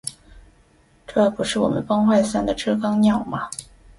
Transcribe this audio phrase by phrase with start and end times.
[1.05, 3.47] 这不是我们崩坏三的知更鸟吗